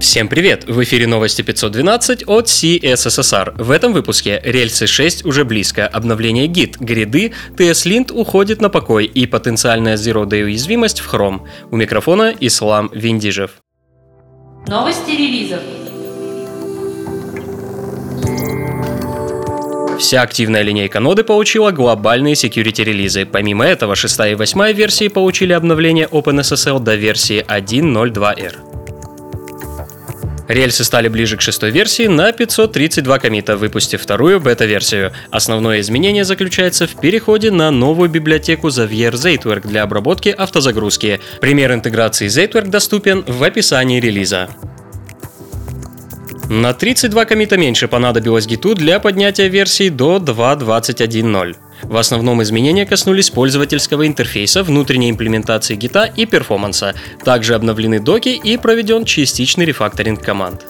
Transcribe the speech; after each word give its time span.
Всем 0.00 0.28
привет! 0.28 0.64
В 0.68 0.80
эфире 0.84 1.08
новости 1.08 1.42
512 1.42 2.28
от 2.28 2.46
CSSR. 2.46 3.60
В 3.60 3.70
этом 3.72 3.92
выпуске 3.92 4.40
рельсы 4.44 4.86
6 4.86 5.24
уже 5.24 5.44
близко, 5.44 5.88
обновление 5.88 6.46
гид, 6.46 6.78
гриды, 6.78 7.32
TS-Lint 7.56 8.12
уходит 8.12 8.60
на 8.60 8.68
покой 8.68 9.06
и 9.06 9.26
потенциальная 9.26 9.96
Zero 9.96 10.24
Day 10.24 10.44
уязвимость 10.44 11.00
в 11.00 11.12
Chrome. 11.12 11.40
У 11.70 11.76
микрофона 11.76 12.32
Ислам 12.38 12.90
Виндижев. 12.92 13.52
Новости 14.68 15.10
релизов. 15.10 15.60
Вся 19.98 20.22
активная 20.22 20.62
линейка 20.62 21.00
ноды 21.00 21.24
получила 21.24 21.72
глобальные 21.72 22.34
security 22.34 22.84
релизы. 22.84 23.26
Помимо 23.26 23.64
этого, 23.66 23.96
6 23.96 24.20
и 24.30 24.34
8 24.36 24.72
версии 24.72 25.08
получили 25.08 25.52
обновление 25.52 26.06
OpenSSL 26.06 26.78
до 26.78 26.94
версии 26.94 27.44
1.02r. 27.44 28.67
Рельсы 30.48 30.82
стали 30.82 31.08
ближе 31.08 31.36
к 31.36 31.42
шестой 31.42 31.70
версии 31.70 32.06
на 32.06 32.32
532 32.32 33.18
комита, 33.18 33.56
выпустив 33.56 34.00
вторую 34.00 34.40
бета-версию. 34.40 35.12
Основное 35.30 35.80
изменение 35.80 36.24
заключается 36.24 36.86
в 36.86 36.98
переходе 36.98 37.50
на 37.50 37.70
новую 37.70 38.08
библиотеку 38.08 38.68
Xavier 38.68 39.12
Zatework 39.12 39.68
для 39.68 39.82
обработки 39.82 40.30
автозагрузки. 40.30 41.20
Пример 41.42 41.72
интеграции 41.72 42.28
Zatework 42.28 42.68
доступен 42.68 43.24
в 43.26 43.42
описании 43.44 44.00
релиза. 44.00 44.48
На 46.50 46.72
32 46.72 47.26
комита 47.26 47.58
меньше 47.58 47.88
понадобилось 47.88 48.46
гиту 48.46 48.74
для 48.74 49.00
поднятия 49.00 49.48
версии 49.48 49.90
до 49.90 50.16
2.21.0. 50.16 51.56
В 51.82 51.96
основном 51.96 52.42
изменения 52.42 52.86
коснулись 52.86 53.28
пользовательского 53.28 54.06
интерфейса, 54.06 54.62
внутренней 54.62 55.10
имплементации 55.10 55.76
гита 55.76 56.04
и 56.04 56.24
перформанса. 56.24 56.94
Также 57.22 57.54
обновлены 57.54 58.00
доки 58.00 58.30
и 58.30 58.56
проведен 58.56 59.04
частичный 59.04 59.66
рефакторинг 59.66 60.22
команд. 60.22 60.64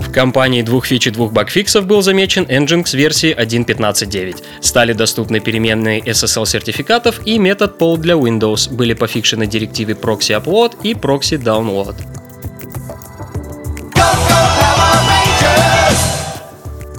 В 0.00 0.10
компании 0.12 0.62
двух 0.62 0.86
фич 0.86 1.06
и 1.06 1.10
двух 1.10 1.32
багфиксов 1.32 1.84
был 1.86 2.00
замечен 2.00 2.44
Nginx 2.44 2.96
версии 2.96 3.36
1.15.9. 3.36 4.42
Стали 4.62 4.94
доступны 4.94 5.40
переменные 5.40 6.00
SSL 6.00 6.46
сертификатов 6.46 7.20
и 7.26 7.38
метод 7.38 7.76
poll 7.78 7.98
для 7.98 8.14
Windows. 8.14 8.72
Были 8.72 8.94
пофикшены 8.94 9.46
директивы 9.46 9.92
proxy 9.92 10.42
upload 10.42 10.78
и 10.82 10.94
proxy 10.94 11.38
download. 11.38 11.94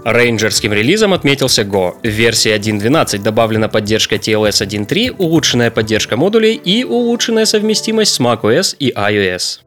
Рейнджерским 0.03 0.73
релизом 0.73 1.13
отметился 1.13 1.61
Go. 1.61 1.93
В 2.01 2.07
версии 2.07 2.51
1.12 2.51 3.21
добавлена 3.21 3.69
поддержка 3.69 4.15
TLS 4.15 4.65
1.3, 4.65 5.15
улучшенная 5.17 5.69
поддержка 5.69 6.17
модулей 6.17 6.55
и 6.55 6.83
улучшенная 6.83 7.45
совместимость 7.45 8.15
с 8.15 8.19
macOS 8.19 8.75
и 8.79 8.91
iOS. 8.91 9.59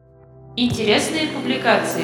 Интересные 0.57 1.27
публикации. 1.27 2.03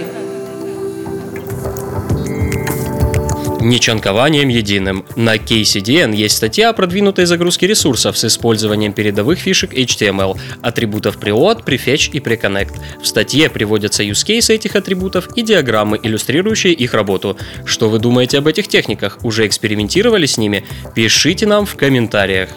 Нечанкованием 3.61 4.49
единым. 4.49 5.05
На 5.15 5.35
KCDN 5.35 6.15
есть 6.15 6.37
статья 6.37 6.69
о 6.69 6.73
продвинутой 6.73 7.25
загрузке 7.25 7.67
ресурсов 7.67 8.17
с 8.17 8.25
использованием 8.25 8.91
передовых 8.91 9.37
фишек 9.37 9.71
HTML, 9.73 10.35
атрибутов 10.63 11.17
preload, 11.17 11.63
prefetch 11.63 12.09
и 12.11 12.19
preconnect. 12.19 12.73
В 13.01 13.05
статье 13.05 13.51
приводятся 13.51 14.01
use 14.01 14.25
cases 14.25 14.51
этих 14.51 14.75
атрибутов 14.75 15.37
и 15.37 15.43
диаграммы, 15.43 15.99
иллюстрирующие 16.01 16.73
их 16.73 16.95
работу. 16.95 17.37
Что 17.63 17.89
вы 17.89 17.99
думаете 17.99 18.39
об 18.39 18.47
этих 18.47 18.67
техниках? 18.67 19.19
Уже 19.21 19.45
экспериментировали 19.45 20.25
с 20.25 20.39
ними? 20.39 20.65
Пишите 20.95 21.45
нам 21.45 21.67
в 21.67 21.75
комментариях. 21.75 22.49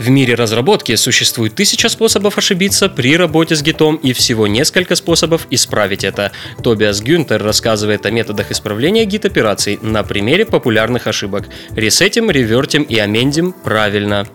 В 0.00 0.08
мире 0.08 0.34
разработки 0.34 0.94
существует 0.94 1.54
тысяча 1.54 1.90
способов 1.90 2.38
ошибиться 2.38 2.88
при 2.88 3.18
работе 3.18 3.54
с 3.54 3.60
гитом 3.60 3.96
и 3.96 4.14
всего 4.14 4.46
несколько 4.46 4.94
способов 4.94 5.46
исправить 5.50 6.04
это. 6.04 6.32
Тобиас 6.62 7.02
Гюнтер 7.02 7.42
рассказывает 7.42 8.06
о 8.06 8.10
методах 8.10 8.50
исправления 8.50 9.04
гит-операций 9.04 9.78
на 9.82 10.02
примере 10.02 10.46
популярных 10.46 11.06
ошибок. 11.06 11.50
Ресетим, 11.72 12.30
ревертим 12.30 12.82
и 12.84 12.96
амендим 12.96 13.52
правильно. 13.52 14.26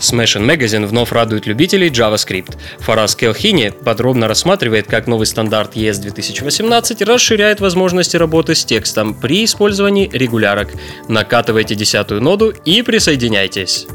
Smashing 0.00 0.46
Magazine 0.46 0.86
вновь 0.86 1.12
радует 1.12 1.46
любителей 1.46 1.90
JavaScript. 1.90 2.56
Фарас 2.78 3.14
Келхини 3.14 3.70
подробно 3.84 4.28
рассматривает, 4.28 4.86
как 4.86 5.06
новый 5.06 5.26
стандарт 5.26 5.76
ES 5.76 6.00
2018 6.00 7.02
расширяет 7.02 7.60
возможности 7.60 8.16
работы 8.16 8.54
с 8.54 8.64
текстом 8.64 9.14
при 9.14 9.44
использовании 9.44 10.10
регулярок. 10.12 10.70
Накатывайте 11.08 11.74
десятую 11.74 12.22
ноду 12.22 12.52
и 12.64 12.82
присоединяйтесь. 12.82 13.86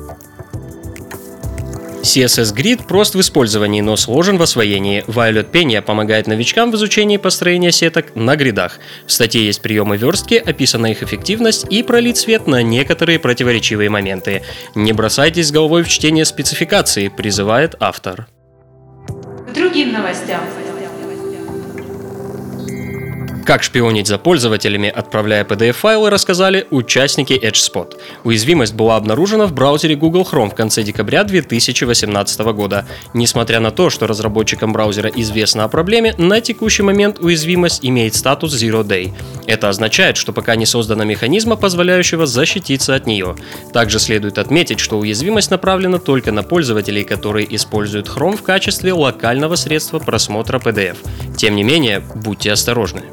CSS 2.06 2.56
Grid 2.56 2.88
прост 2.88 3.16
в 3.16 3.20
использовании, 3.20 3.82
но 3.82 3.98
сложен 3.98 4.38
в 4.38 4.42
освоении. 4.44 5.04
Violet 5.08 5.52
Penia 5.52 5.82
помогает 5.82 6.28
новичкам 6.28 6.72
в 6.72 6.76
изучении 6.76 7.18
построения 7.18 7.72
сеток 7.72 8.16
на 8.16 8.36
гридах. 8.36 8.80
В 9.08 9.12
статье 9.12 9.44
есть 9.44 9.62
приемы 9.62 9.98
верстки, 9.98 10.36
описана 10.36 10.88
их 10.88 11.02
эффективность 11.02 11.66
и 11.70 11.82
пролит 11.82 12.18
свет 12.18 12.46
на 12.46 12.62
некоторые 12.62 13.18
противоречивые 13.18 13.90
моменты. 13.90 14.44
Не 14.76 14.94
бросайтесь 14.94 15.52
головой 15.52 15.84
в 15.84 15.90
чтение 15.90 16.26
спецификации, 16.26 17.08
призывает 17.08 17.76
автор. 17.80 18.28
К 19.08 19.54
другим 19.54 19.92
новостям. 19.92 20.42
Как 23.46 23.62
шпионить 23.62 24.08
за 24.08 24.18
пользователями, 24.18 24.90
отправляя 24.90 25.46
PDF-файлы, 25.46 26.10
рассказали 26.10 26.66
участники 26.72 27.34
EdgeSpot. 27.34 27.94
Уязвимость 28.24 28.74
была 28.74 28.96
обнаружена 28.96 29.46
в 29.46 29.54
браузере 29.54 29.96
Google 29.96 30.24
Chrome 30.24 30.50
в 30.50 30.56
конце 30.56 30.82
декабря 30.82 31.24
2018 31.24 32.40
года. 32.54 32.88
Несмотря 33.14 33.60
на 33.60 33.70
то, 33.70 33.92
что 33.92 34.08
разработчикам 34.08 34.74
браузера 34.74 35.12
известно 35.16 35.64
о 35.64 35.68
проблеме, 35.68 36.16
на 36.18 36.42
текущий 36.42 36.82
момент 36.82 37.20
уязвимость 37.20 37.86
имеет 37.86 38.16
статус 38.16 38.52
Zero 38.56 38.84
Day. 38.84 39.14
Это 39.46 39.70
означает, 39.70 40.18
что 40.18 40.34
пока 40.34 40.56
не 40.56 40.66
создано 40.66 41.04
механизма, 41.04 41.56
позволяющего 41.56 42.26
защититься 42.26 42.96
от 42.96 43.06
нее. 43.06 43.36
Также 43.72 44.00
следует 44.00 44.40
отметить, 44.40 44.80
что 44.80 44.98
уязвимость 44.98 45.52
направлена 45.52 46.00
только 46.00 46.32
на 46.32 46.42
пользователей, 46.42 47.04
которые 47.04 47.56
используют 47.56 48.08
Chrome 48.08 48.38
в 48.38 48.42
качестве 48.42 48.92
локального 48.92 49.54
средства 49.54 50.00
просмотра 50.00 50.58
PDF. 50.58 50.98
Тем 51.38 51.56
не 51.56 51.64
менее, 51.64 52.00
будьте 52.16 52.52
осторожны. 52.52 53.04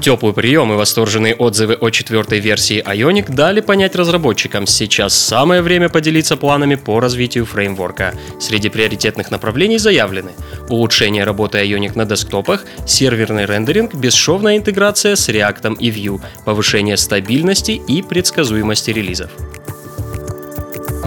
Теплый 0.00 0.32
прием 0.32 0.72
и 0.72 0.76
восторженные 0.76 1.34
отзывы 1.34 1.74
о 1.74 1.90
четвертой 1.90 2.38
версии 2.38 2.82
Ionic 2.82 3.34
дали 3.34 3.60
понять 3.60 3.96
разработчикам, 3.96 4.66
сейчас 4.66 5.12
самое 5.12 5.60
время 5.60 5.88
поделиться 5.88 6.36
планами 6.36 6.76
по 6.76 7.00
развитию 7.00 7.44
фреймворка. 7.44 8.14
Среди 8.40 8.68
приоритетных 8.68 9.32
направлений 9.32 9.78
заявлены 9.78 10.32
улучшение 10.68 11.24
работы 11.24 11.58
Ionic 11.58 11.96
на 11.96 12.04
десктопах, 12.04 12.64
серверный 12.86 13.44
рендеринг, 13.44 13.94
бесшовная 13.94 14.56
интеграция 14.56 15.16
с 15.16 15.28
React 15.28 15.76
и 15.78 15.90
Vue, 15.90 16.20
повышение 16.44 16.96
стабильности 16.96 17.72
и 17.72 18.02
предсказуемости 18.02 18.90
релизов. 18.92 19.30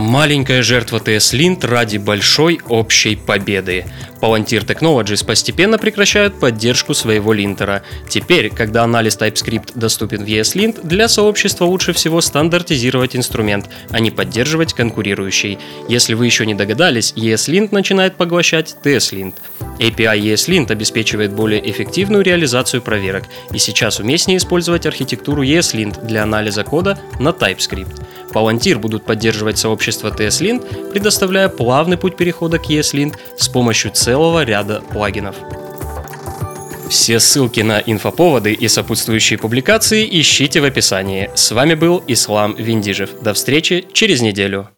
Маленькая 0.01 0.63
жертва 0.63 0.97
TS-Lint 0.97 1.63
ради 1.67 1.97
большой 1.97 2.59
общей 2.67 3.15
победы. 3.15 3.85
Palantir 4.19 4.65
Technologies 4.65 5.23
постепенно 5.23 5.77
прекращают 5.77 6.39
поддержку 6.39 6.95
своего 6.95 7.33
линтера. 7.33 7.83
Теперь, 8.09 8.49
когда 8.49 8.83
анализ 8.83 9.15
TypeScript 9.15 9.73
доступен 9.75 10.23
в 10.23 10.27
ESLint, 10.27 10.79
для 10.83 11.07
сообщества 11.07 11.65
лучше 11.65 11.93
всего 11.93 12.19
стандартизировать 12.21 13.15
инструмент, 13.15 13.69
а 13.91 13.99
не 13.99 14.09
поддерживать 14.09 14.73
конкурирующий. 14.73 15.59
Если 15.87 16.15
вы 16.15 16.25
еще 16.25 16.47
не 16.47 16.55
догадались, 16.55 17.13
ESLint 17.15 17.69
начинает 17.71 18.15
поглощать 18.15 18.75
TSLint. 18.83 19.35
API 19.77 20.19
ESLint 20.19 20.71
обеспечивает 20.71 21.31
более 21.31 21.69
эффективную 21.69 22.23
реализацию 22.23 22.81
проверок, 22.81 23.25
и 23.53 23.59
сейчас 23.59 23.99
уместнее 23.99 24.37
использовать 24.37 24.87
архитектуру 24.87 25.43
ESLint 25.43 26.03
для 26.05 26.23
анализа 26.23 26.63
кода 26.63 26.99
на 27.19 27.29
TypeScript. 27.29 28.01
Palantir 28.33 28.77
будут 28.77 29.05
поддерживать 29.05 29.57
сообщество 29.57 30.09
TSLint, 30.09 30.91
предоставляя 30.91 31.49
плавный 31.49 31.97
путь 31.97 32.15
перехода 32.15 32.57
к 32.59 32.69
ESLint 32.69 33.15
с 33.37 33.47
помощью 33.47 33.91
целого 33.91 34.43
ряда 34.43 34.81
плагинов. 34.91 35.35
Все 36.89 37.21
ссылки 37.21 37.61
на 37.61 37.79
инфоповоды 37.79 38.51
и 38.51 38.67
сопутствующие 38.67 39.39
публикации 39.39 40.05
ищите 40.19 40.59
в 40.59 40.65
описании. 40.65 41.29
С 41.35 41.51
вами 41.51 41.73
был 41.73 42.03
Ислам 42.07 42.53
Виндижев. 42.55 43.21
До 43.21 43.33
встречи 43.33 43.87
через 43.93 44.21
неделю. 44.21 44.69